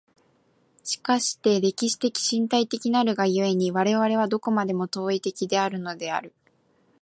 [0.83, 6.33] しかして歴史的身体的なるが故に、我々はどこまでも当為的であるのである。